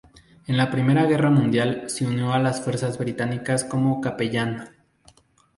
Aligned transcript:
En 0.47 0.57
la 0.57 0.71
Primera 0.71 1.05
Guerra 1.05 1.29
Mundial 1.29 1.83
se 1.87 2.07
unió 2.07 2.33
a 2.33 2.39
las 2.39 2.63
Fuerzas 2.63 2.97
Británicas 2.97 3.63
como 3.63 4.01
capellán. 4.01 4.69